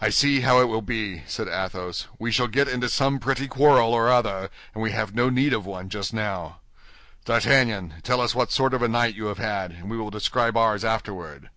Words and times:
"I 0.00 0.08
see 0.08 0.40
how 0.40 0.60
it 0.62 0.68
will 0.68 0.80
be," 0.80 1.24
said 1.26 1.46
Athos: 1.46 2.06
"we 2.18 2.32
shall 2.32 2.46
get 2.48 2.68
into 2.68 2.88
some 2.88 3.18
pretty 3.18 3.46
quarrel 3.48 3.92
or 3.92 4.08
other, 4.10 4.48
and 4.72 4.82
we 4.82 4.92
have 4.92 5.14
no 5.14 5.28
need 5.28 5.52
of 5.52 5.66
one 5.66 5.90
just 5.90 6.14
now. 6.14 6.60
D'Artagnan, 7.26 7.96
tell 8.02 8.22
us 8.22 8.34
what 8.34 8.50
sort 8.50 8.72
of 8.72 8.80
a 8.80 8.88
night 8.88 9.14
you 9.14 9.26
have 9.26 9.36
had, 9.36 9.72
and 9.72 9.90
we 9.90 9.98
will 9.98 10.08
describe 10.08 10.56
ours 10.56 10.86
afterward." 10.86 11.50